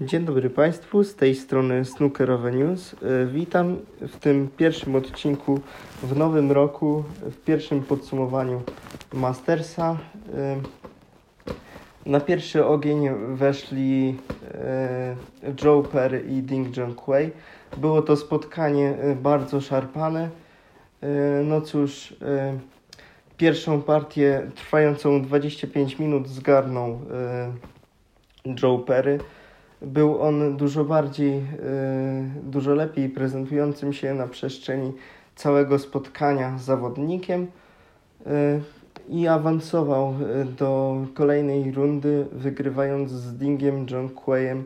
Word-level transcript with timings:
Dzień 0.00 0.24
dobry 0.24 0.50
Państwu, 0.50 1.04
z 1.04 1.14
tej 1.14 1.34
strony 1.34 1.84
Snookerowe 1.84 2.52
News. 2.52 2.94
E, 2.94 3.26
Witam 3.26 3.76
w 4.00 4.16
tym 4.16 4.48
pierwszym 4.56 4.96
odcinku 4.96 5.60
w 6.02 6.16
nowym 6.16 6.52
roku, 6.52 7.04
w 7.22 7.36
pierwszim 7.44 7.82
podsumowaniu 7.82 8.62
Mastersa. 9.12 9.96
E, 10.34 10.60
Na 12.06 12.20
pierwszy 12.20 12.66
ogień 12.66 13.08
weszli 13.34 14.16
e, 14.54 15.16
Joe 15.64 15.84
i 16.28 16.42
Ding 16.42 16.76
Junhui. 16.76 17.30
Było 17.76 18.02
to 18.02 18.16
spotkanie 18.16 18.94
bardzo 19.22 19.60
szarpane. 19.60 20.28
No 21.44 21.60
cóż, 21.60 22.14
pierwszą 23.36 23.82
partię 23.82 24.50
trwającą 24.54 25.22
25 25.22 25.98
minut 25.98 26.28
zgarnął 26.28 27.00
Joe 28.62 28.78
Perry. 28.78 29.18
Był 29.82 30.22
on 30.22 30.56
dużo 30.56 30.84
bardziej, 30.84 31.36
e, 31.36 31.42
dużo 32.42 32.74
lepiej 32.74 33.08
prezentującym 33.08 33.92
się 33.92 34.14
na 34.14 34.26
przestrzeni 34.26 34.92
całego 35.38 35.78
spotkania 35.78 36.58
zawodnikiem 36.58 37.46
e, 38.26 38.60
i 39.08 39.28
awansował 39.28 40.14
e, 40.14 40.44
do 40.44 40.96
kolejnej 41.14 41.72
rundy, 41.72 42.26
wygrywając 42.32 43.10
z 43.10 43.36
Dingiem 43.36 43.86
Junqueiem 43.90 44.64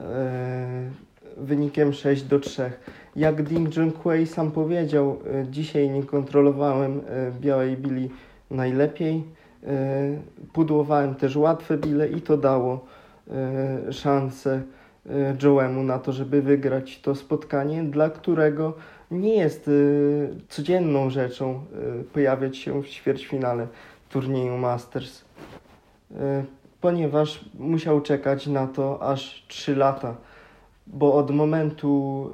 e, 0.00 0.90
wynikiem 1.36 1.92
6 1.92 2.22
do 2.22 2.40
3. 2.40 2.72
Jak 3.16 3.42
Ding 3.42 3.76
Junquei 3.76 4.26
sam 4.26 4.50
powiedział, 4.50 5.18
dzisiaj 5.50 5.90
nie 5.90 6.02
kontrolowałem 6.02 7.00
białej 7.40 7.76
bili 7.76 8.10
najlepiej. 8.50 9.24
Pudłowałem 10.52 11.14
też 11.14 11.36
łatwe 11.36 11.78
bile 11.78 12.08
i 12.08 12.20
to 12.20 12.36
dało 12.36 12.84
szansę 13.90 14.62
e, 15.06 15.36
Joemu 15.42 15.82
na 15.82 15.98
to, 15.98 16.12
żeby 16.12 16.42
wygrać 16.42 17.00
to 17.00 17.14
spotkanie, 17.14 17.84
dla 17.84 18.10
którego 18.10 18.74
nie 19.10 19.36
jest 19.36 19.68
e, 19.68 19.70
codzienną 20.48 21.10
rzeczą 21.10 21.54
e, 21.54 22.04
pojawiać 22.04 22.56
się 22.56 22.82
w 22.82 22.88
ćwierćfinale 22.88 23.66
turnieju 24.10 24.58
Masters, 24.58 25.24
e, 26.14 26.44
ponieważ 26.80 27.44
musiał 27.58 28.00
czekać 28.00 28.46
na 28.46 28.66
to 28.66 29.02
aż 29.02 29.44
3 29.48 29.76
lata, 29.76 30.16
bo 30.86 31.14
od 31.14 31.30
momentu 31.30 32.30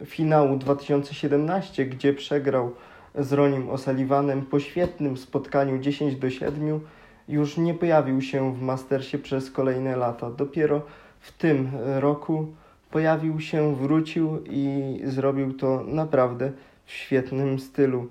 e, 0.00 0.06
finału 0.06 0.56
2017, 0.56 1.86
gdzie 1.86 2.14
przegrał 2.14 2.70
z 3.18 3.32
Ronim 3.32 3.68
O'Sullivanem 3.68 4.42
po 4.42 4.60
świetnym 4.60 5.16
spotkaniu 5.16 5.78
10 5.78 6.16
do 6.16 6.30
7, 6.30 6.80
już 7.28 7.56
nie 7.56 7.74
pojawił 7.74 8.22
się 8.22 8.54
w 8.54 8.62
Mastersie 8.62 9.18
przez 9.18 9.50
kolejne 9.50 9.96
lata. 9.96 10.30
Dopiero 10.30 10.82
w 11.20 11.32
tym 11.32 11.70
roku 11.98 12.46
pojawił 12.90 13.40
się, 13.40 13.76
wrócił 13.76 14.38
i 14.50 15.00
zrobił 15.04 15.52
to 15.52 15.84
naprawdę 15.86 16.52
w 16.84 16.92
świetnym 16.92 17.58
stylu. 17.58 18.08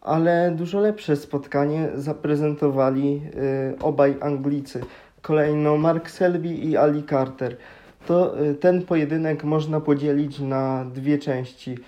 Ale 0.00 0.52
dużo 0.56 0.80
lepsze 0.80 1.16
spotkanie 1.16 1.88
zaprezentowali 1.94 3.22
y, 3.74 3.78
obaj 3.78 4.16
Anglicy. 4.20 4.80
Kolejno 5.22 5.76
Mark 5.76 6.10
Selby 6.10 6.48
i 6.48 6.76
Ali 6.76 7.04
Carter. 7.04 7.56
To 8.06 8.44
y, 8.44 8.54
ten 8.54 8.82
pojedynek 8.82 9.44
można 9.44 9.80
podzielić 9.80 10.40
na 10.40 10.84
dwie 10.94 11.18
części. 11.18 11.78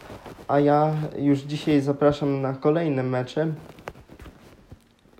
a 0.48 0.60
ja 0.60 0.92
już 1.18 1.38
dzisiaj 1.38 1.80
zapraszam 1.80 2.40
na 2.40 2.52
kolejne 2.52 3.02
mecze 3.02 3.46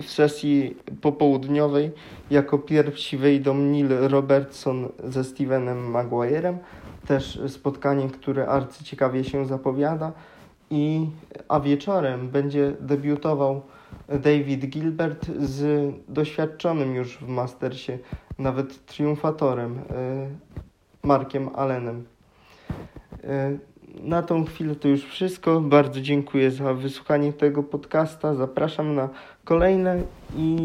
w 0.03 0.10
sesji 0.10 0.77
popołudniowej 1.00 1.91
jako 2.31 2.59
pierwsi 2.59 3.16
wejdą 3.16 3.54
Neil 3.54 3.88
Robertson 3.88 4.88
ze 5.04 5.25
Stevenem 5.25 5.91
Maguirem. 5.91 6.59
Też 7.06 7.41
spotkanie, 7.49 8.09
które 8.09 8.49
arcyciekawie 8.49 9.25
się 9.25 9.47
zapowiada. 9.47 10.12
I, 10.74 11.10
a 11.48 11.60
wieczorem 11.60 12.28
będzie 12.28 12.72
debiutował 12.80 13.62
David 14.08 14.66
Gilbert 14.66 15.26
z 15.38 15.92
doświadczonym 16.08 16.94
już 16.94 17.18
w 17.18 17.28
Mastersie, 17.28 17.98
nawet 18.38 18.86
triumfatorem, 18.86 19.78
y, 19.78 19.82
Markiem 21.02 21.48
Allenem. 21.54 22.04
Y, 23.24 23.59
Na 24.03 24.22
tą 24.22 24.44
chwilę 24.44 24.74
to 24.76 24.88
już 24.88 25.04
wszystko. 25.04 25.60
Bardzo 25.60 26.00
dziękuję 26.00 26.50
za 26.50 26.74
wysłuchanie 26.74 27.32
tego 27.32 27.62
podcasta. 27.62 28.34
Zapraszam 28.34 28.94
na 28.94 29.09
kolejne 29.44 30.03
i 30.36 30.56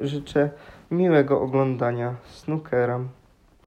życzę 0.00 0.50
miłego 0.90 1.40
oglądania 1.40 2.14
snookera. 2.26 3.00